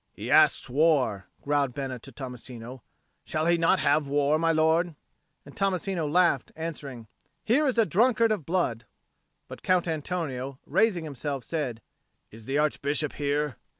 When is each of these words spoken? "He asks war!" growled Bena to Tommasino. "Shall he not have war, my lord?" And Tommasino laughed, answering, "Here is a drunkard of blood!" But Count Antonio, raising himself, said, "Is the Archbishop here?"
"He 0.15 0.31
asks 0.31 0.67
war!" 0.67 1.27
growled 1.43 1.75
Bena 1.75 1.99
to 1.99 2.11
Tommasino. 2.11 2.81
"Shall 3.23 3.45
he 3.45 3.55
not 3.59 3.77
have 3.77 4.07
war, 4.07 4.39
my 4.39 4.51
lord?" 4.51 4.95
And 5.45 5.55
Tommasino 5.55 6.07
laughed, 6.11 6.51
answering, 6.55 7.05
"Here 7.43 7.67
is 7.67 7.77
a 7.77 7.85
drunkard 7.85 8.31
of 8.31 8.43
blood!" 8.43 8.87
But 9.47 9.61
Count 9.61 9.87
Antonio, 9.87 10.57
raising 10.65 11.03
himself, 11.03 11.43
said, 11.43 11.83
"Is 12.31 12.45
the 12.45 12.57
Archbishop 12.57 13.13
here?" 13.13 13.57